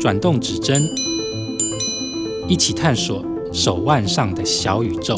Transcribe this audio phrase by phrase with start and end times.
[0.00, 0.82] 转动指针，
[2.48, 5.14] 一起探索手腕上的小宇宙。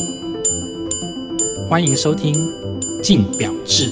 [1.71, 2.35] 欢迎收听
[3.03, 3.91] 《镜表志》。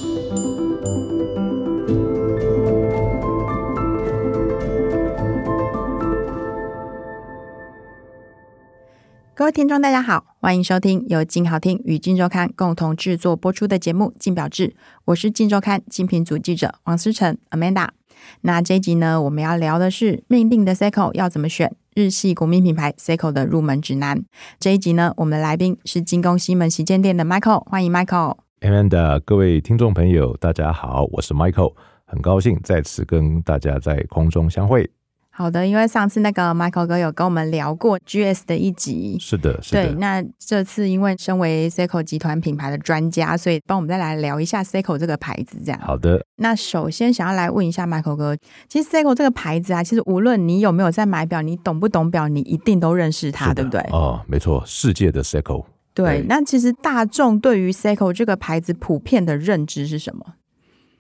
[9.35, 14.69] 各位听众，大家好，欢迎收听由镜好听与镜周刊共同制作播出的节目《镜表志》，
[15.07, 17.89] 我是镜周刊精品组记者王思成 Amanda。
[18.43, 24.25] 那这一集呢，我们要聊的是命定的 Seiko 要怎么选，日系国民品牌 Seiko 的入门指南。
[24.59, 28.37] 这一集呢，我们的来宾是金工西门旗舰店的 Michael，欢迎 Michael。
[28.61, 31.75] Amanda，各位听众朋友，大家好，我是 Michael，
[32.07, 34.91] 很高兴再次跟大家在空中相会。
[35.37, 39.87] 好的，因为上次那个 Michael 哥有跟我们聊过 GS 的一集，是的，是的。
[39.87, 45.81] 对，那这次因为身为 Seiko 集团品牌的专家，所以帮我们再来聊一下 Seiko 这个牌子，这样。
[45.81, 46.25] 好的。
[46.37, 48.37] 那首先想要来问一下 Michael 哥，
[48.69, 53.81] 其实 Seiko 这个牌子啊，其实无论你有没有在买表，你懂不懂表，你一定都认识它，对不对？
[53.91, 55.65] 哦，没错，世界的 Seiko。
[55.95, 60.25] 对，对，那其实大众对于 Seiko 这个牌子普遍的认知是什么？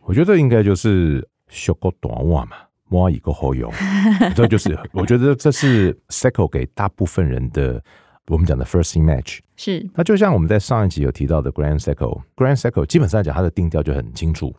[0.06, 2.56] 我觉得应该就是小个短袜嘛。
[2.90, 3.72] 摸一个好用，
[4.34, 7.82] 这就是我觉得这是 Seiko 给大部分人的
[8.28, 9.86] 我们讲的 first image 是。
[9.94, 14.54] 那就像我们在上一集有提到的 Grand Seiko，Grand Seiko 基本上来讲它的定调就很清楚，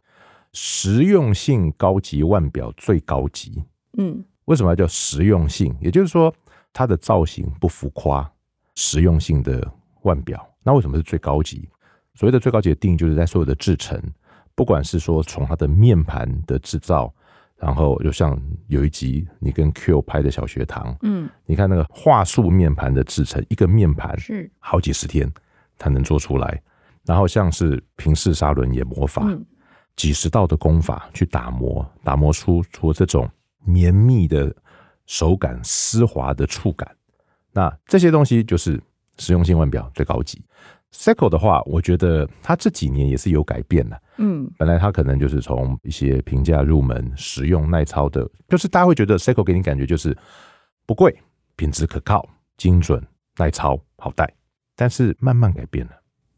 [0.54, 3.64] 实用性高级腕表最高级。
[3.98, 5.76] 嗯，为什么要叫实用性？
[5.80, 6.34] 也就是说
[6.72, 8.30] 它的造型不浮夸，
[8.76, 9.72] 实用性的
[10.04, 10.48] 腕表。
[10.64, 11.68] 那为什么是最高级？
[12.14, 14.02] 所谓的最高级的定义就是在所有的制成，
[14.54, 17.14] 不管是说从它的面盘的制造。
[17.58, 25.32] 然后就像有一集你跟 Q 拍的小学堂，嗯，你看那个画素面盘的制成，一个面盘是好几十天
[25.78, 26.62] 才能做出来。
[27.06, 29.46] 然后像是平式砂轮研磨法，嗯，
[29.96, 33.30] 几十道的工法去打磨，打磨出出这种
[33.64, 34.54] 绵密的
[35.06, 36.90] 手感、丝滑的触感。
[37.54, 38.82] 那这些东西就是
[39.18, 40.44] 实用性腕表最高级。
[40.96, 44.02] Seiko 的话，我觉得它这几年也是有改变的。
[44.18, 50.18] 嗯，本来它可能就是从一些平价入门、实用耐操的，就是大家会觉得 Seiko 给你感觉就是
[50.86, 51.16] 不贵、
[51.58, 53.06] 品质可靠、精准、
[53.38, 54.34] 耐操、好戴。
[54.76, 55.92] 但是慢慢改变了。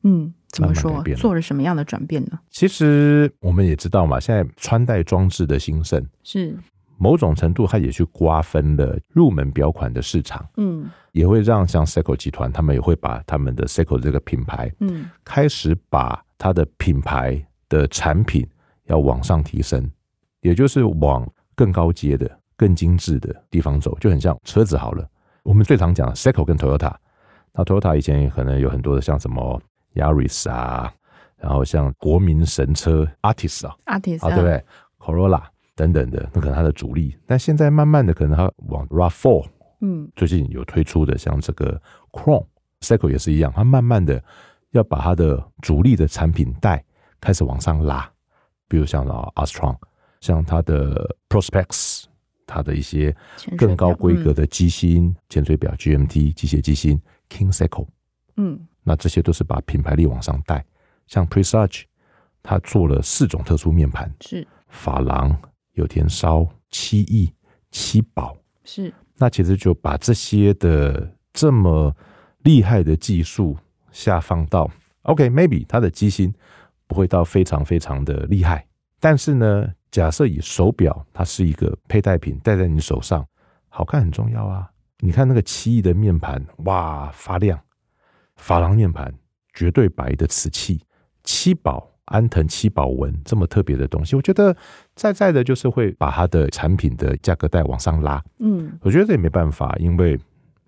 [0.03, 1.03] 嗯，怎么说？
[1.15, 2.39] 做了什么样的转变呢？
[2.49, 6.57] 其实我们也知道嘛，现在穿戴装置的兴盛是。
[6.97, 18.47] 某种程度，它也去瓜分了入门表款的市场，嗯，也会让像 Seiko 集团，他们也会把他们的 Seiko 这个品牌，嗯，开始把它的品牌的产品
[18.85, 19.89] 要往上提升，
[20.41, 25.07] 也就是往更高阶的、更精致的地方走，就很像车子好了。
[25.43, 26.93] 我们最常讲的 Seiko 跟 Toyota，
[27.53, 29.61] 那 Toyota 以前可能有很多的像什么
[29.93, 30.91] Yaris 啊，
[31.37, 34.63] 然后像国民神车 Artis 啊，Artis 啊，对不对
[34.99, 35.43] ？Corolla。
[35.77, 39.47] 等等的，那可能它的主力，但现在慢慢的可能它往 RAV4，
[39.81, 41.79] 嗯，最近有推出的像这个
[42.11, 42.47] Chrome、
[42.81, 44.21] Cycle 也是一样，它慢慢的
[44.71, 46.83] 要把它的主力的产品带
[47.21, 48.11] 开始往上拉，
[48.67, 49.77] 比如像啊 Astron，
[50.19, 52.05] 像它的 Prospects，
[52.47, 53.15] 它的一些
[53.55, 56.99] 更高规格的机芯潜水表 GMT 机械机芯
[57.29, 57.87] King Cycle，
[58.37, 60.65] 嗯，那这些都是把品牌力往上带，
[61.05, 61.83] 像 Presage，
[62.41, 65.39] 它做了四种特殊面盘，是珐琅。
[65.77, 67.31] 有田烧、七亿、
[67.69, 71.95] 七宝是，那其实就把这些的这么
[72.39, 73.55] 厉害的技术
[73.91, 74.69] 下放到
[75.03, 76.33] OK，maybe、okay, 它的机芯
[76.87, 78.65] 不会到非常非常的厉害，
[78.99, 83.23] 但是呢，假设以手表它是一个佩戴品，戴在你手上
[83.69, 84.71] 好看很重要啊。
[84.99, 87.59] 你看那个七亿的面盘，哇，发亮，
[88.35, 89.13] 珐琅面盘，
[89.53, 90.81] 绝对白的瓷器，
[91.23, 91.93] 七宝。
[92.07, 94.55] 安藤七宝纹这么特别的东西，我觉得
[94.97, 98.21] 在在的就是会把它的产品的价格带往上拉。
[98.39, 100.19] 嗯，我觉得这也没办法，因为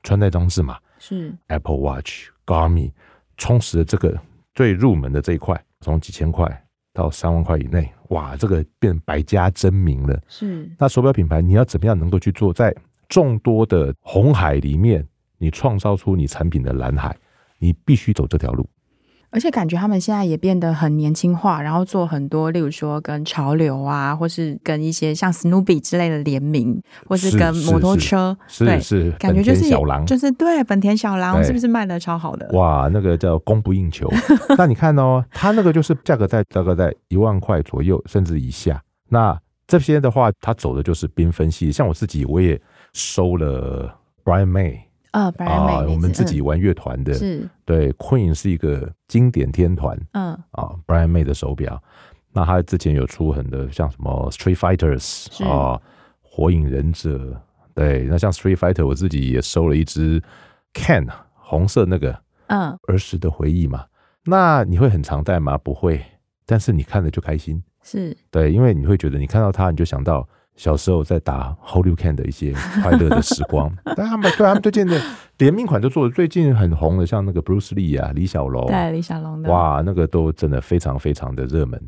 [0.04, 2.92] 穿戴装置嘛，是 Apple Watch、Garmin
[3.36, 4.18] 充实了这个
[4.54, 6.64] 最入门的这一块，从几千块
[6.94, 10.22] 到三万块以内，哇，这个变百家争鸣了。
[10.28, 12.74] 是，那手表品牌你要怎么样能够去做，在
[13.08, 15.04] 众多的红海里面，
[15.40, 17.18] 你创造出你产品的蓝海，
[17.58, 18.70] 你必须走这条路。
[19.32, 32.50] 而且感觉他们现在也变得很年轻化，然后做很多，例如说跟潮流啊，或是跟一些像 Snoopy 之类的联名，或是跟摩托车，是是，是，是，是，感觉就是小狼，就是对本田小狼是不是卖的超好的？
[32.54, 34.12] 哇，那个叫供不应求。
[34.58, 38.82] 那你看哦，它那个就是价格在大概在一万块左右，甚至以下。
[39.10, 42.60] 那这些的话，它走的就是缤纷系，像我自己，我也
[42.94, 43.94] 收了
[44.24, 44.89] Brian May。
[45.12, 47.48] 啊，啊，我们自己玩乐团的，是。
[47.66, 51.82] 对 Queen 是一个经典天团，嗯，啊，Brian May 的手表，
[52.32, 55.80] 那他之前有出很多像什么 Street Fighters 啊
[56.22, 57.42] 火影忍者，
[57.74, 60.22] 对，那像 Street Fighter，我自己也收了一只
[60.74, 63.86] Can 红色那个，嗯，儿时的回忆嘛。
[64.26, 65.58] 那你会很常戴吗？
[65.58, 66.04] 不会，
[66.46, 73.74] 但是你看着就开心，是对，因为你会觉得你看到它，你就想到小时候在打 Hadouken 的一些快乐的时光。
[73.96, 75.02] 但他们对他们最近的
[75.38, 81.82] 联名款都做的最近很红的，像那个 Bruce Lee 啊，李小龙，对，李小龙的，哇，那个都真的非常非常的热门。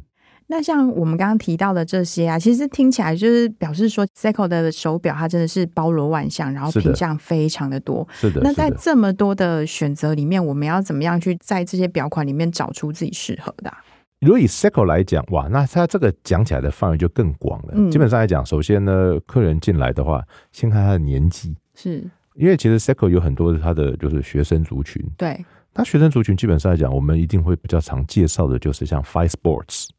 [0.48, 8.06] 那像我们刚刚提到的这些啊，其实听起来就是表示说，Seiko 的手表它真的是包罗万象，然后品相非常的多。
[8.12, 8.42] 是的。
[8.44, 13.78] 那在这么多的选择里面，我们要怎么样去在这些表款里面找出自己适合的啊？
[14.22, 17.74] 如果以 Seiko 来讲，哇，那它这个讲起来的范围就更广了。
[17.74, 17.92] 嗯。
[17.92, 22.04] 基本上来讲，首先呢，客人进来的话，先看他的年纪，是
[22.36, 25.04] 因为其实 Seiko 有很多他的就是学生族群。
[25.18, 25.44] 对。
[25.74, 29.90] 那学生族群基本上来讲，我们一定会比较常介绍的就是像 Five Sports。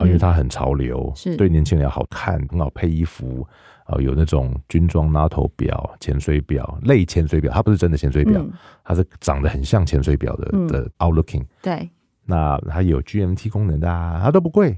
[0.00, 3.48] 因为它很潮流，是对年轻人要好看，很好配衣服
[3.86, 8.52] 啊，有那种军装拉头表、潜水表、类潜水表，它不是真的潜水表，嗯、
[8.84, 11.42] 它是长得很像潜水表的、嗯、的 outlooking。
[11.62, 11.88] 对，
[12.28, 14.76] 那它有 GMT 功能的啊，它都不贵，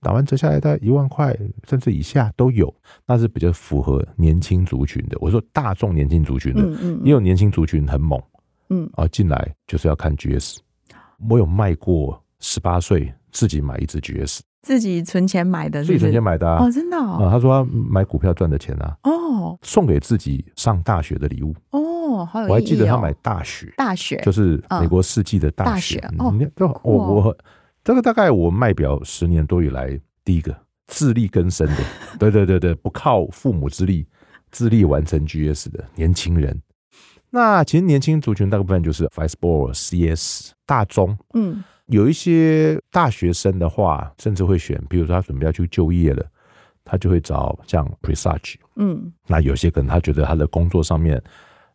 [0.00, 1.34] 打完折下来大概一万块
[1.66, 2.72] 甚至以下都有，
[3.06, 5.16] 那是比较符合年轻族群的。
[5.20, 8.20] 我说大众年轻族群的，嗯嗯，也有年轻族群很猛，
[8.68, 10.58] 嗯啊，进来就是要看 GS，
[11.30, 13.12] 我有卖过十八岁。
[13.32, 16.62] 自己买一只 GS，自己存钱买的是是，自己存钱买的啊！
[16.62, 17.24] 哦，真的哦。
[17.24, 21.80] 啊，他说他买股票赚的钱啊，哦，送给自己上大学的礼物哦，
[22.24, 22.50] 好有意义哦。
[22.50, 25.98] 我还记得他买大学，大学就是美国世纪的大学。
[26.00, 27.36] 大学哦，我我、哦、
[27.84, 30.56] 这个大概我卖表十年多以来第一个
[30.86, 31.76] 自力更生的，
[32.18, 34.06] 对对对对，不靠父母之力，
[34.50, 36.60] 自力完成 GS 的年轻人。
[37.30, 41.62] 那其实年轻族群大部分就是 Five Sport、CS、大中，嗯。
[41.86, 46.24] 有一些大学生的话，甚至会选，比如说他准备要去就业了，
[46.84, 48.54] 他就会找像 Presage。
[48.76, 51.22] 嗯，那有些可能他觉得他的工作上面，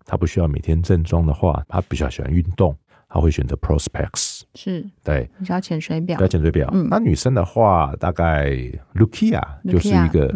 [0.07, 2.73] 他不需要每天正装的话，他比较喜欢运动，
[3.09, 4.43] 他会选择 Prospects，。
[4.55, 6.69] 是，对，比较潜水表，比较潜水表。
[6.71, 8.51] 嗯，那女生的话，大概
[8.95, 10.33] Lukia 就是一个，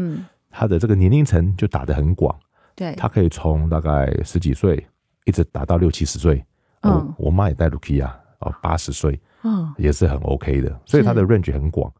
[0.49, 2.37] 他的这个年龄层就打得很广。
[2.75, 4.85] 对，她可以从大概十几岁
[5.25, 6.43] 一直打到六七十岁。
[6.81, 9.19] 嗯，我妈也戴 Lukia 哦，八十岁。
[9.43, 11.91] 嗯，也是很 OK 的，所以她的 range 很广。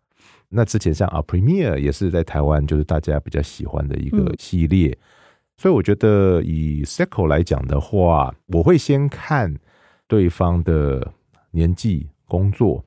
[0.50, 4.90] 那之前像啊 Premier 也是在台湾，就是大家比较喜欢的一个系列。
[4.92, 4.98] 嗯、
[5.62, 9.56] 所以我觉得以 Seiko 来讲的话，我会先看
[10.08, 11.08] 对方的
[11.52, 12.84] 年纪、工作，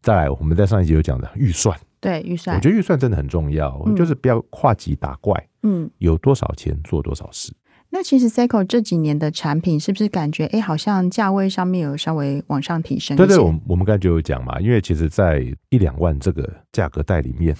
[0.00, 1.76] 再来我们在上一集有讲的预算。
[2.00, 5.34] 对，预算，我觉得预算真的很重要，嗯、就是不要跨级打怪。
[5.64, 7.52] 嗯，有多少钱做多少事。
[7.94, 13.16] 那其实 Seiko 这几年的产品是不是感觉哎，好像价位上面有稍微往上提升？
[13.16, 17.56] 对对，我们我们刚才就有讲嘛，因为其实，在一两万这个价格带里面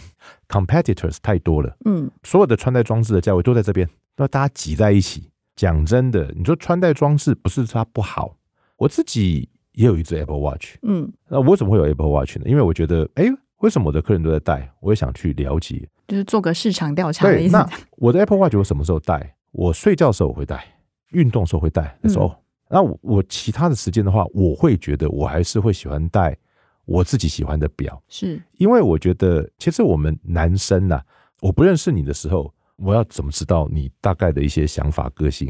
[0.48, 1.76] ，competitors 太多了。
[1.84, 5.30] 嗯，所有的穿戴装置的价位都在这边，那大家挤在一起。
[5.54, 8.36] 讲真的，你说穿戴装置不是它不好，
[8.76, 10.74] 我自己也有一只 Apple Watch。
[10.82, 12.42] 嗯，那我怎么会有 Apple Watch 呢？
[12.46, 13.26] 因为我觉得，哎，
[13.58, 14.68] 为什么我的客人都在戴？
[14.80, 17.52] 我也想去了解，就是做个市场调查的意思。
[17.52, 19.36] 那我的 Apple Watch 我什么时候戴？
[19.54, 20.66] 我睡觉的时候我会戴，
[21.12, 21.96] 运动的时候会戴。
[22.02, 22.34] 那时候，
[22.68, 26.36] 那我我其他的时间的话，我会觉得我还是会喜欢戴
[26.84, 31.00] 我自己喜欢的表，是因为我觉得其实我们男生呐，
[31.40, 35.48] 我不认识你的时候，我要怎么知道你大概的一些想法、个性？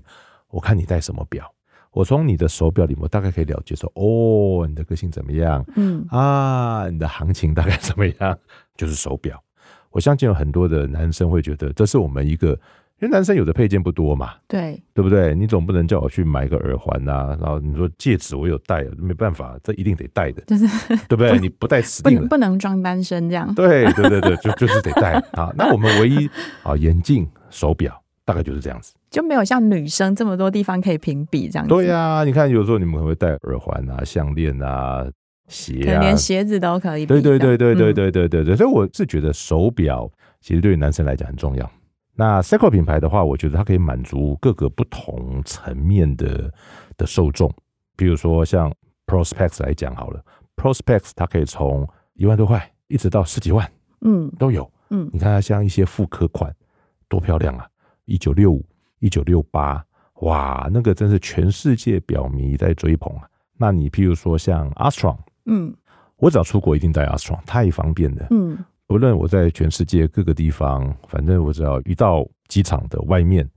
[0.50, 1.50] 我看你戴什么表，
[1.90, 5.64] 我从你的手表里面，我大概可以了解说，哦，你的个性怎么样？
[5.76, 8.38] 嗯啊，你的行情大概怎么样？
[8.76, 9.42] 就是手表。
[9.90, 12.58] 我相信有很多的男生会觉得，这是我们一个。
[13.04, 15.34] 因为男生有的配件不多嘛，对，对不对？
[15.34, 20.66] 你总不能叫我去买个耳环啊，然后你说戒指我有戴，没办法，这一定得戴的，就是
[21.06, 21.38] 对不对？
[21.38, 23.54] 你不戴死定了，不，能装单身这样。
[23.54, 25.52] 对对对对，就就是得戴啊。
[25.54, 26.26] 那我们唯一
[26.62, 31.74] 啊，眼镜、手表大概就是这样子，就没有像女生这么多地方可以评比这样子。
[31.74, 35.06] 对呀、啊，你看有时候你们会戴耳环啊、项链啊、
[35.48, 37.04] 鞋啊，连鞋子都可以。
[37.04, 41.70] 对对对对对对对对对，所以我是觉得手表其实对于男生来讲很重要。
[42.14, 46.52] 那 Seiko 品牌的话，我觉得它可以满足各个不同层面的
[46.96, 47.52] 的受众。
[47.96, 48.72] 比如说像
[49.06, 50.24] Prospects 来讲好了
[50.56, 53.68] ，Prospects 它可以从一万多块一直到十几万，
[54.02, 55.10] 嗯，都有，嗯。
[55.12, 56.54] 你看它像一些复刻款，
[57.08, 57.66] 多漂亮啊！
[58.04, 58.64] 一九六五、
[59.00, 59.84] 一九六八，
[60.20, 63.28] 哇，那个真是全世界表迷在追捧啊。
[63.56, 65.16] 那你譬如说像 Astron，
[65.46, 65.74] 嗯，
[66.16, 68.56] 我只要出国一定带 Astron，太方便了，嗯。
[68.88, 73.48] 无论我在全世界各个地方，反正我只要一到机场的外面，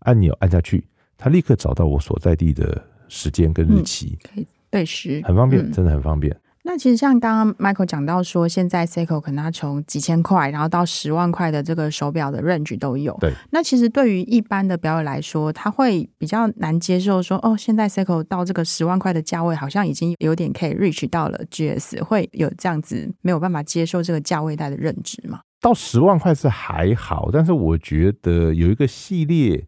[0.00, 0.86] 按钮按下去，
[1.16, 6.36] 它立刻找到我所在地的时间跟日期，嗯、可以对时，很方便，嗯、真的很方便。
[6.66, 13.14] 那其实像刚刚 Michael 讲到说，现在 Seiko 可能它从几千块，然后到十万块的这个手表的 range 都有。
[13.20, 13.30] 对。
[13.52, 25.40] 那其实对于一般的表友来说，他会比较难接受说，哦，现在 Seiko 到这个十万块的价位，好像已经有点可以 reach 到了 GS，会有这样子没有办法接受这个价位带的认知吗？
[25.60, 29.66] 到十万块是还好，但是我觉得有一个系列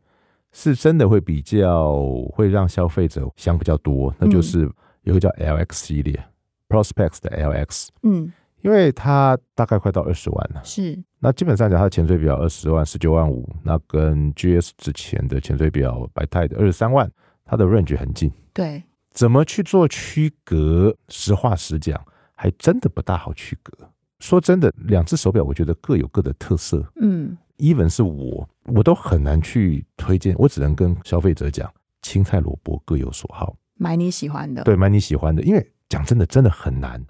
[0.50, 1.94] 是真的会比较
[2.32, 4.60] 会让消费者想比较多，那就是
[5.02, 6.14] 有一个叫 LX 系列。
[6.18, 6.32] 嗯
[6.68, 8.32] Prospex 的 LX，嗯，
[8.62, 11.02] 因为它大概快到二十万了，是。
[11.20, 17.10] 那基本上讲，它的潜水表二十万、十九万五，那跟 GS 之前的潜水表百泰的二十三万，
[17.44, 18.30] 它的 range 很近。
[18.52, 20.94] 对，怎么去做区隔？
[21.08, 22.00] 实话实讲，
[22.34, 23.72] 还真的不大好区隔。
[24.20, 26.84] 说真的，两只手表我觉得各有各的特色。
[27.00, 34.62] 嗯，even 是我，我都很难去推荐，我只能跟消费者讲，青菜萝卜各有所好，买你喜欢的。
[34.64, 35.72] 对，买你喜欢的，因为。
[35.88, 37.04] 讲真的，真的很难。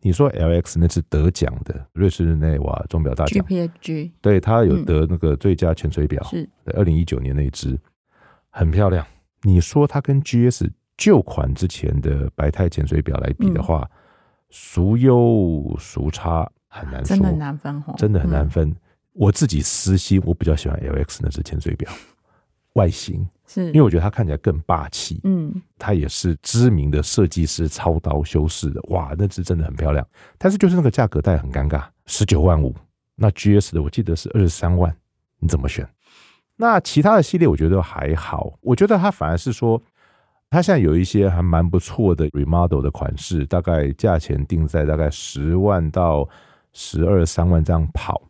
[0.00, 3.44] 你说 LX 那次得奖的瑞士日内瓦钟表大奖
[4.20, 7.76] 对，它有得那个最佳潜水表，嗯、是二零一九年那一只
[8.50, 9.04] 很漂亮。
[9.42, 13.90] 你说它跟 GS 旧款之前的白钛潜水表来比的话，
[14.50, 18.68] 孰优孰差很难说，真的很难分，真的很难分。
[18.68, 18.76] 嗯、
[19.14, 21.90] 我自己私心，我比较喜欢 LX 那只潜水表
[22.74, 23.28] 外形。
[23.48, 30.06] 是，因为我觉得它看起来更霸气，嗯，它也是知名的设计师操刀修饰的，哇，那只真的很漂亮。
[30.36, 32.74] 但是就是那个价格带很尴尬，十九万五，
[33.16, 34.94] 那 GS 的我记得是二十三万，
[35.38, 35.88] 你怎么选？
[36.56, 39.80] 那其他的系列我觉得还好，我觉得它反而是说，
[40.50, 46.28] 它现在有一些还蛮不错的 remodel 的款式，大概价钱定在大概十万到
[46.74, 48.27] 十二三万这样跑。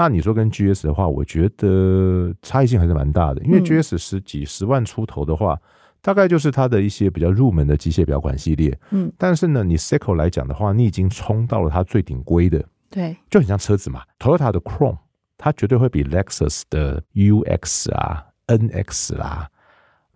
[0.00, 5.60] 那你说跟 GS 的话，我觉得差异性还是蛮大的，因为 GS 十几十万出头的话，
[6.00, 8.74] 大概就是它的一些比较入门的机械表款系列。
[8.92, 14.02] 嗯，但是呢，你 Seiko 来讲的话，你已经冲到了它最顶规的，对，就很像车子嘛。
[14.18, 14.96] Toyota 的 Chrome，
[15.36, 19.50] 它绝对会比 Lexus 的 UX 啊、NX 啦，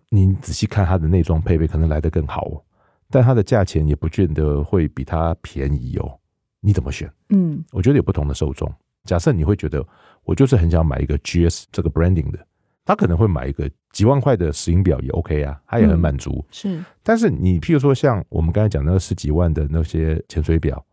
[0.09, 2.63] 你仔细看它的内装配备，可能来得更好哦。
[3.11, 6.19] 但它的价钱也不见得会比它便宜哦。
[6.59, 7.07] 你怎么选？
[7.29, 8.67] 嗯，我觉得有不同的受众。
[9.05, 9.85] 假设你会觉得
[10.23, 12.39] 我就是很想买一个 GS 这个 branding 的，
[12.83, 16.43] 他可能会买一个几万块的石英表也 OK 啊，他也很满足。
[16.43, 20.83] 嗯、是，但是你譬如说像我们刚才讲那个十几万的那些潜水表，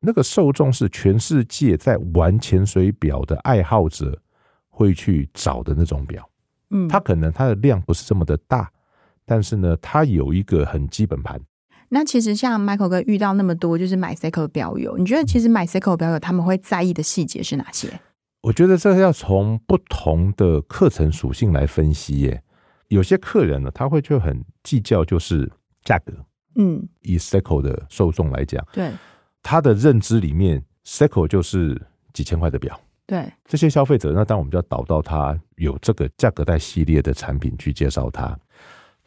[0.00, 4.16] 那个受众是全世界在玩潜水表的爱好者
[4.68, 6.28] 会去找的那种表。
[6.70, 8.70] 嗯，它可能它的量不是这么的大，
[9.24, 11.40] 但是呢，它有一个很基本盘。
[11.94, 18.00] 那其实像 Michael 哥遇到那么多就是买 Seiko 表友，你觉得其实买 Seiko 表友他们会在意的细节是哪些？
[18.40, 22.42] 我觉得这要从不同的课程属性来分析耶。
[22.88, 25.52] 有些客人呢，他会就很计较就是
[25.84, 26.12] 价格。
[26.56, 28.90] 嗯，以 Seiko 的受众来讲，对
[29.42, 31.80] 他的认知里面，Seiko 就是
[32.14, 32.80] 几千块的表。
[33.06, 38.38] 对这些消费者，那当然我们就要导到他有这个价格带系列的产品去介绍他。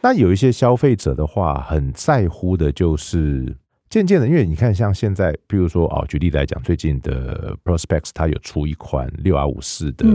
[0.05, 3.57] 那有一些消费者的话，很在乎的就是
[3.89, 10.05] 渐渐的，因为你看，像现在，比如说哦，举例来讲，最近的 Prospects 它有出一款六 R 五四的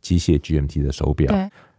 [0.00, 1.32] 机械 GMT 的手表，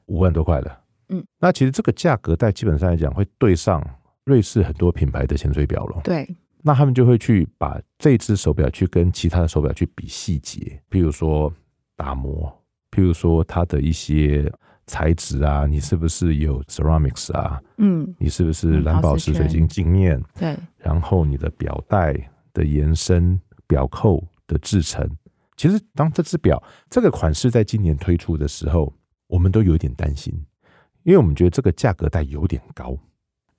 [0.05, 0.79] 五万多块了。
[1.09, 3.85] 嗯，那其实这个价格带基本上来讲，会对上
[4.23, 5.99] 瑞士很多品牌的潜水表了。
[6.05, 11.53] 对，那他们就会去把这只手表去跟其他的手表去比细节，譬如说
[11.97, 12.49] 打磨，
[12.89, 14.49] 譬如说它的一些。
[14.89, 17.61] 材质啊，你是不是有 ceramics 啊？
[17.77, 20.19] 嗯，你是不是蓝宝石水晶镜面？
[20.33, 22.11] 对，然后你的表带
[22.53, 25.07] 的延伸、表扣的制成，
[25.55, 28.91] 其实当这只表这个款式在今年推出的时候，
[29.27, 30.33] 我们都有点担心，
[31.03, 32.97] 因为我们觉得这个价格带有点高。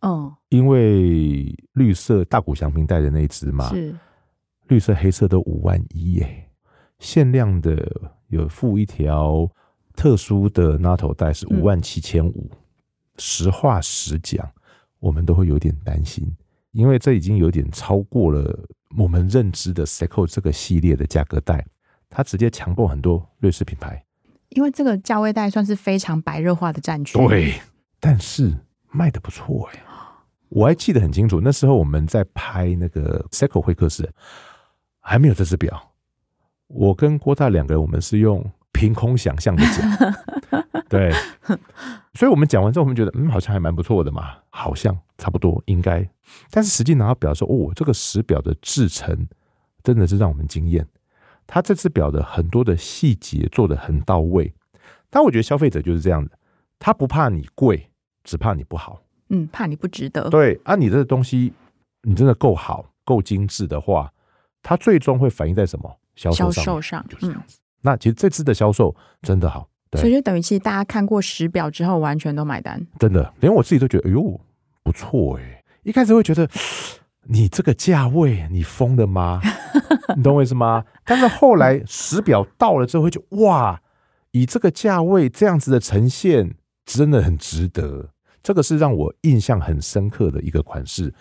[0.00, 3.94] 哦，因为绿色大谷祥平戴的那只嘛，是
[4.66, 6.50] 绿色、黑色都五万一耶，
[6.98, 7.88] 限量的
[8.26, 9.48] 有附一条。
[10.00, 12.50] 特殊的 NATO 带是五万七千五，
[13.18, 14.50] 实话实讲，
[14.98, 16.26] 我们都会有点担心，
[16.72, 18.58] 因为这已经有点超过了
[18.96, 21.66] 我们认知的 Seiko 这个系列的价格带，
[22.08, 24.02] 它直接强迫很多瑞士品牌，
[24.48, 27.60] 因为这个价位带算是非常白热化的战区，对，
[28.00, 28.56] 但是
[28.90, 29.82] 卖的不错哎，
[30.48, 34.10] 我还记得很清楚，那时候我们在拍那个 Seiko 会客室，
[34.98, 35.92] 还没有这只表，
[36.68, 38.42] 我跟郭大两个人，我们是用。
[38.80, 41.12] 凭空想象的讲， 对，
[42.14, 46.08] 所以我们讲完之后，我们觉得嗯，好像还蛮不错的嘛，好像差不多应该。
[46.50, 49.28] 但是实际拿到表说，哦，这个石表的制成
[49.82, 50.86] 真的是让我们惊艳。
[51.46, 54.50] 它这次表的很多的细节做的很到位。
[55.10, 56.30] 但我觉得消费者就是这样的，
[56.78, 57.90] 他不怕你贵，
[58.24, 59.02] 只怕你不好。
[59.28, 60.30] 嗯，怕你不值得。
[60.30, 61.52] 对啊，你这个东西
[62.02, 64.10] 你真的够好，够精致的话，
[64.62, 66.52] 它最终会反映在什么销售上？
[66.52, 67.58] 销售上，就是这样子。
[67.80, 72.80] 嗯、那其实这次的销售真的好，对，所以就等于其实大家看过实表之后，完全都买单。
[72.98, 74.40] 真的，连我自己都觉得，哎呦，
[74.82, 75.62] 不错哎。
[75.82, 76.48] 一开始会觉得，
[77.24, 79.40] 你这个价位，你疯了吗？
[80.14, 80.84] 你懂我意思吗？
[81.04, 83.80] 但是后来实表到了之后，会觉得哇，
[84.32, 88.10] 以这个价位这样子的呈现，真的很值得。
[88.42, 91.12] 这个是让我印象很深刻的一个款式，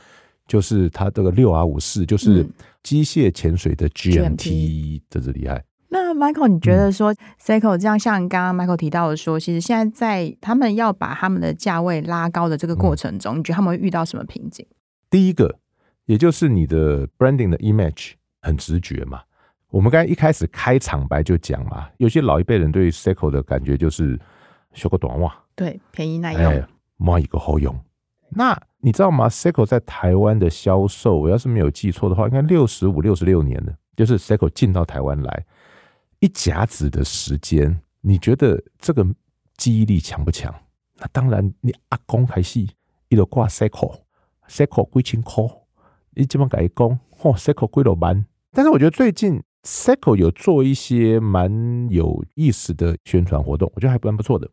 [0.48, 2.46] 就是它这个六 R 五四，就是
[2.82, 5.64] 机械潜水的 GMT，这是厉害。
[5.90, 14.66] 那 Michael，你觉得说 Seiko 这样，像刚刚 Michael 提到的说，其实现在在他们要把他们的价位拉高的这个过程中，你觉得他们会遇到什么瓶颈？
[15.10, 15.58] 第一个，
[16.06, 19.22] 也就是你的 branding 的 image 很直觉嘛。
[19.70, 24.20] 我们刚才一开始开场白就讲嘛，有些老一辈人对 Seiko 的感觉就是
[24.74, 26.44] 修个短袜，对，便宜耐用。
[26.52, 26.68] 哎
[27.02, 27.74] 买一个好用，
[28.32, 33.74] 那你知道吗？Seiko 在台湾的销售，我要是没有记错的话，应该六十五、六十六年了。
[33.96, 35.46] 就是 Seiko 进到台湾来
[36.20, 39.06] 一甲子的时间，你觉得这个
[39.58, 40.54] 记忆力强不强？
[40.98, 42.60] 那当然，你阿公还是
[43.08, 45.44] 一路挂 Seiko，Seiko 几千块，
[46.12, 48.26] 你这么改工，嚯，cycle 贵了万。
[48.52, 54.50] 但是我觉得最近 cycle 有做一些蛮有意思的宣传活动，我觉得还蛮不错的。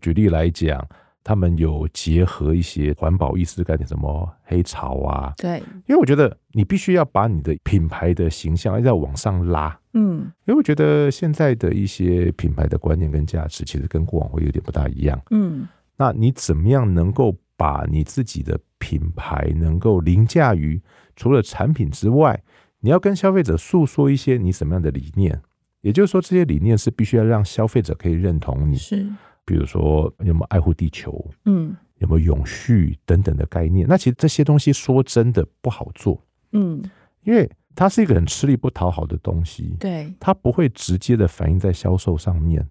[0.00, 0.88] 举例来讲。
[1.28, 5.30] 他们有结合一些环保意识概念，什么黑潮啊？
[5.36, 9.78] 对，因为我觉得你必须要把你的品牌的形象要往上拉。
[9.92, 15.20] 嗯，因为我觉得现在的一些品牌的观念跟价值，其实跟过往会有点不大一样。
[15.30, 15.68] 嗯，
[15.98, 20.80] 那你怎么样能够把你自己的品牌能够凌驾于
[21.14, 22.42] 除了产品之外，
[22.80, 25.38] 你要跟消费者诉说一些你什么样的理念？
[25.82, 28.76] 也就是说，这些理念是必须要让消费者可以认同你。
[28.76, 29.06] 是。
[29.48, 33.86] 比如说有没有爱护地球，嗯，有没有永续等等的概念？
[33.88, 36.82] 那其实这些东西说真的不好做，嗯，
[37.22, 42.68] 因为它是一个很吃力不讨好的东西，对，它不会直接的反映在销售上面，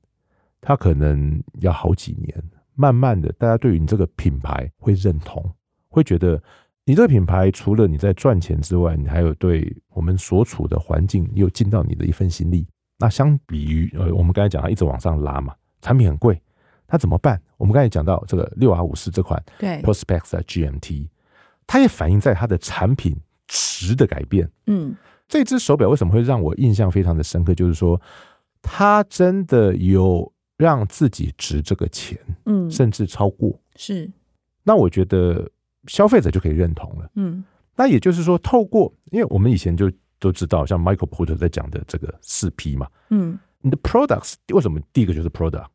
[0.62, 2.43] 它可能要好几年，
[2.75, 5.43] 慢慢的，大家对于你这个品牌会认同，
[5.89, 6.39] 会觉得
[6.86, 12.67] 你这个品牌除了你在赚钱之外，你还有对我们所处的环境又尽到你的一份心力。
[12.99, 16.39] 那相比于呃，我们刚才讲它一直往上拉嘛，产品很贵。
[16.88, 17.41] 它怎么办？
[17.58, 21.08] 我们刚才讲到这个六 R 五四这款，对，Prospex 的 GMT，
[21.67, 24.50] 它也反映在它的产品值的改变。
[24.67, 24.95] 嗯，
[25.28, 27.54] 这只手表为什么会让我印象非常的深刻？
[27.54, 28.00] 就是说，
[28.62, 33.60] 它真的有让自己值这个钱，嗯，甚至超过。
[33.76, 34.10] 是，
[34.63, 35.50] 那我觉得
[35.88, 37.10] 消费者就可以认同了。
[37.15, 37.43] 嗯，
[37.76, 45.67] 那也就是说，透过，因为我们以前就都知道，像 Michael Porter 在讲的这个四 P 嘛，嗯，你的 products 为什么第一个就是 product？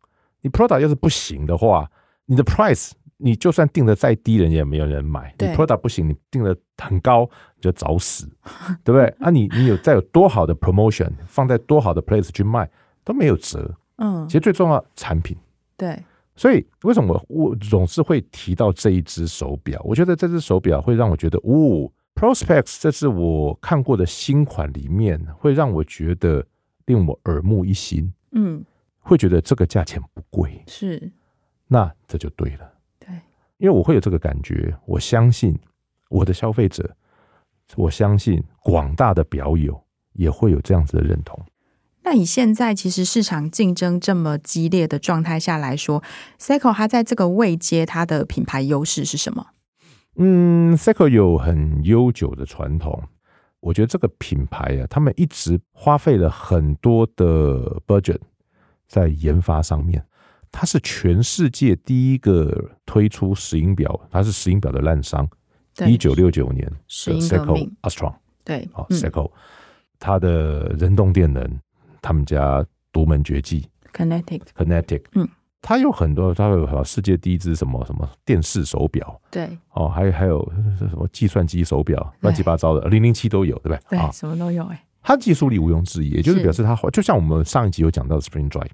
[0.42, 1.90] 你 product 要是不行的话，
[2.26, 5.32] 你的 price 你就算定的再低，人也没有人买。
[5.38, 8.28] 你 product 不行，你定的很高，你就找死，
[8.82, 9.06] 对不对？
[9.20, 12.68] 啊你，你你有再有多好的 promotion，放在多好的 place 去卖
[13.04, 13.72] 都没有折。
[13.98, 15.36] 嗯，其实最重要产品。
[15.76, 15.96] 对，
[16.34, 19.80] 所以为什么我我总是会提到这一只手表？
[19.84, 26.44] 我觉得这只手表会让我觉得，哦，Prospects 这是我看过的新款里面，会让我觉得
[26.86, 28.12] 令我耳目一新。
[28.32, 28.64] 嗯。
[29.02, 31.12] 会觉得这个价钱不贵，是，
[31.66, 33.08] 那这就对了，对，
[33.58, 35.58] 因为我会有这个感觉，我相信
[36.08, 36.96] 我的消费者，
[37.76, 41.38] 我相信广大的表友也会有这样子的认同。
[42.04, 46.02] 那以现在其实市场竞争这么激烈的状态下来说
[46.38, 49.46] ，Seiko 它在这个位阶，它的品牌优势是什么？
[50.16, 53.02] 嗯，Seiko 有很悠久的传统，
[53.60, 58.18] 我觉得这个品牌啊，他们一直花费了很多的 budget。
[58.92, 60.04] 在研发上面，
[60.50, 65.26] 它是全世界第一个推出石英表，它是石英表的烂商。
[65.88, 69.32] 一九六九年，Seiko Astron，对，好，Seiko，
[69.98, 71.58] 它的人动电能，
[72.02, 75.26] 他们家独门绝技，Kinetic，Kinetic，嗯，
[75.62, 83.78] 它有很多，它有世界第一只什么什么电视手表，对，哦，还有还有什么计算机手表，乱七八糟的，零零七都有，对不对？
[83.88, 88.70] 对，什么都有，哎，它技术力毋庸置疑，也就是表示它花，就像我们上一集有讲到的 Spring Drive。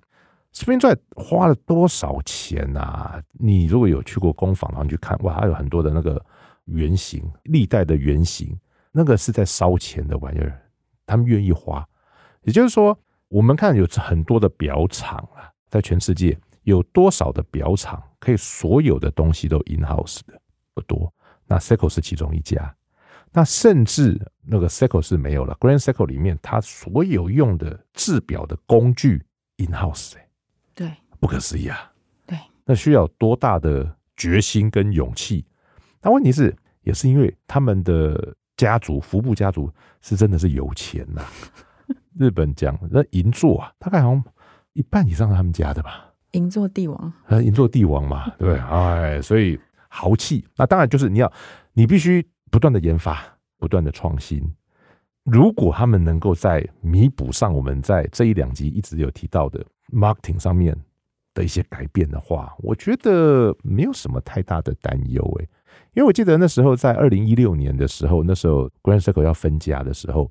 [0.53, 3.23] Spring Drive 花了多少钱啊？
[3.33, 6.25] 你如果有去过工坊，然后你去看，哇，它有很多的那个
[6.65, 8.59] 原型，历代的原型，
[8.93, 10.61] 那个是在烧钱的玩意儿，
[11.07, 11.87] 他们愿意花。
[12.43, 20.41] 也就是说，我们看有很多的表厂啊，在全世界有多少的表厂可以所有的东西都 in house 的
[20.75, 21.13] 不多。
[21.47, 22.75] 那 Seiko 是其中一家，
[23.33, 25.57] 那甚至那个 Seiko 是没有了。
[25.61, 29.25] Grand Seiko 里面，它所有用的制表的工具
[29.59, 30.15] in house。
[30.75, 31.93] 对，不可思议啊！
[32.27, 35.45] 对，那需要多大的决心跟勇气？
[36.01, 41.29] 那问题是，也是因为他们的家族服部家族是真的是有钱呐、啊。
[42.19, 44.25] 日本讲那银座啊，大概好像
[44.73, 46.13] 一半以上是他们家的吧。
[46.33, 50.45] 银座帝王，呃，银座帝王嘛，对，哎，所以豪气。
[50.57, 51.33] 那当然就是你要，
[51.73, 53.23] 你必须不断的研发，
[53.59, 54.43] 不断的创新。
[55.25, 60.75] 如果他们能够在弥补上我们在这一两集一直有提到的 marketing 上面
[61.35, 65.49] 的一些改变的话，我觉得没有什么太大的担忧诶。
[65.95, 70.31] 因为我记得那时候在二零一六年的时候，那时候 Grand Circle 要分家的时候，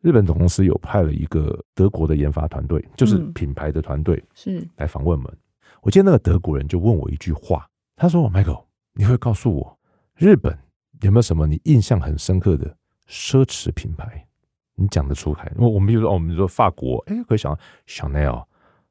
[0.00, 5.32] 日本总公司有派了一个德国的研发团队，就是品牌的团队，是来访问我们。
[5.82, 9.78] 我记得那个德国人就问我一句话，他说：“Michael，你会告诉我
[10.16, 10.58] 日本
[11.02, 12.76] 有没有什么你印象很深刻的
[13.08, 14.26] 奢侈品牌？”
[14.74, 15.52] 你讲得出来？
[15.56, 18.44] 我我们比如说哦，我们说法国，哎、可以想到 Chanel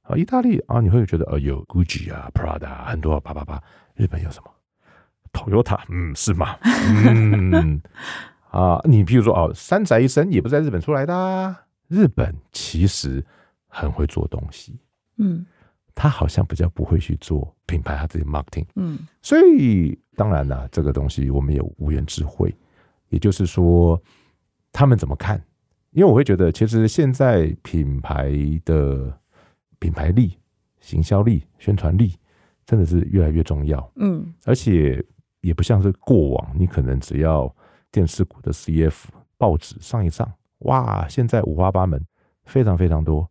[0.03, 3.61] 啊，意大利啊，你会觉得呃有 Gucci 啊，Prada，很多八八八。
[3.95, 4.51] 日本有什么
[5.33, 6.55] ？Toyota，嗯，是吗？
[6.63, 7.81] 嗯
[8.51, 11.55] 啊，你比如说哦，三宅一生也不在日本出来的。
[11.87, 13.25] 日本其实
[13.67, 14.79] 很会做东西，
[15.17, 15.45] 嗯，
[15.93, 22.53] 他好像比较不会去做品牌，他自己 marketing，嗯，所以当然了，这个东西我们也无缘之会。
[23.09, 24.01] 也就是说，
[24.71, 25.43] 他们怎么看？
[25.91, 28.31] 因为我会觉得，其实现在品牌
[28.63, 29.13] 的
[29.79, 30.37] 品牌力、
[30.79, 32.15] 行销力、宣传力
[32.65, 33.91] 真的是越来越重要。
[33.97, 35.03] 嗯，而且
[35.41, 37.53] 也不像是过往，你可能只要
[37.91, 42.01] 电视股的 CF、报纸上一上，哇，现在五花八门，
[42.45, 43.29] 非常非常多。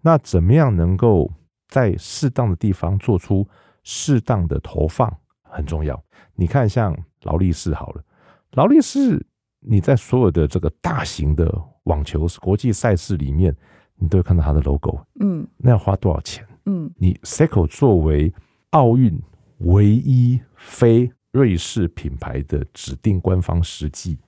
[0.00, 1.30] 那怎么样能够
[1.70, 3.48] 在适当的地方做出
[3.82, 5.10] 适当的投放，
[5.42, 6.00] 很重要。
[6.34, 8.04] 你看，像劳力士好了，
[8.52, 9.24] 劳力士，
[9.60, 11.50] 你在所有的这个大型的
[11.84, 13.54] 网球国际赛事里面，
[13.94, 15.00] 你都会看到它的 logo。
[15.20, 16.46] 嗯，那要花多少钱？
[16.66, 18.32] 嗯，你 Seiko 作为
[18.70, 19.20] 奥运
[19.58, 24.18] 唯一非瑞士品牌的指定官方实际，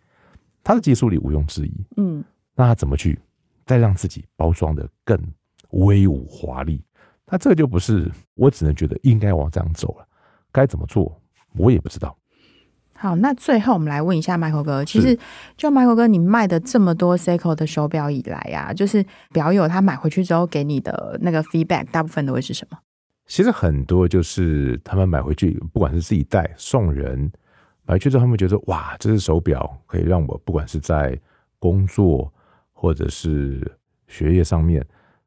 [0.62, 1.84] 它的技术力毋庸置疑。
[1.96, 2.22] 嗯，
[2.54, 3.18] 那它怎么去
[3.66, 5.18] 再让自己包装的更
[5.70, 6.82] 威武华丽？
[7.30, 10.06] 那这就不是我只能觉得应该往这样走了，
[10.50, 11.20] 该怎么做
[11.56, 12.16] 我也不知道。
[12.94, 15.18] 好，那最后我们来问一下 Michael 哥，其实
[15.56, 22.78] 就 Michael 哥，你卖的这么多 Seiko 的手表以来啊，就是表友他买回去之后给你的那个 feedback，大部分都会是什么？
[23.26, 27.32] 其实很多就是他们买回去，不管是自己戴、送人，
[27.86, 31.18] 买回去之后他们觉得哇，这只手表可以让我不管是在
[31.58, 32.32] 工作
[32.72, 34.84] 或者是学业上面，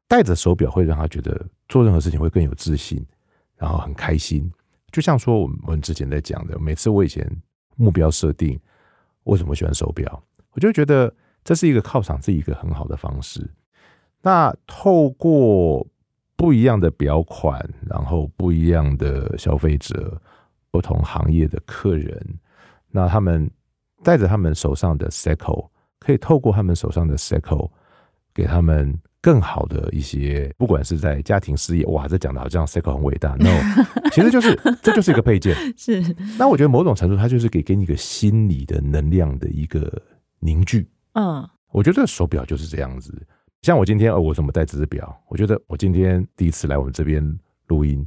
[0.08, 3.04] 戴着手表会让他觉得做任何事情会更有自信，
[3.56, 4.50] 然后很开心。
[4.92, 7.26] 就像说我们之前在讲的，每次我以前。
[7.78, 8.58] 目标设定，
[9.24, 10.24] 为什么喜欢手表？
[10.52, 11.14] 我就觉得
[11.44, 13.46] 这是一个犒赏自己一个很好的方式。
[14.22, 15.86] 那透过
[16.36, 20.18] 不一样的表款，然后不一样的消费者，
[20.70, 22.38] 不同行业的客人，
[22.88, 23.50] 那他们
[24.02, 27.70] 带着他们手上的 Seiko，可以透过他们手上的 Seiko
[28.32, 28.98] 给他们。
[29.26, 33.60] 更好的一些，不管是在家庭事业，哇，这讲的好像 Seiko 很伟大， no，
[34.12, 35.52] 其实就是这就是一个配件。
[35.76, 36.00] 是，
[36.38, 40.00] 那我觉得某种程度，它就是给给你一个心理的能量的一个
[40.38, 40.88] 凝聚。
[41.14, 43.12] 嗯，我觉得手表就是这样子。
[43.62, 45.12] 像我今天，哦，我怎么戴这只表？
[45.26, 47.20] 我觉得我今天第一次来我们这边
[47.66, 48.06] 录音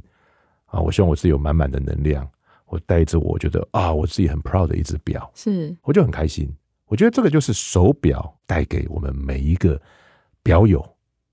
[0.64, 2.26] 啊，我希望我自己有满满的能量。
[2.64, 6.50] 我戴着，我觉得啊，我自己很 proud 的一只表，是，我就很开心。
[6.86, 9.78] 我觉得这个就是手表带给我们每一个
[10.42, 10.82] 表友。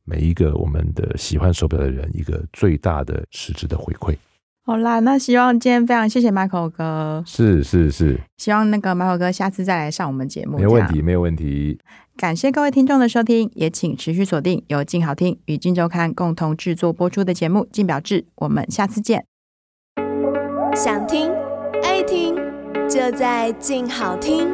[0.08, 4.15] 每一个我们的喜欢手表的人，一个最大的实质的回馈。
[4.65, 10.58] 好啦，那希望今天非常谢谢 Michael 哥，是是是，希望那个 Michael 哥下次再来上我们节目。
[10.58, 11.80] 没有问题，没有问题。
[12.17, 19.26] 感谢各位听众的收听，也请持续锁定由静好听与静周刊共同制作播出的节目《静表志》，我们下次见。
[20.76, 21.32] 想听
[21.84, 22.36] 爱听，
[22.89, 24.48] 就在静好听。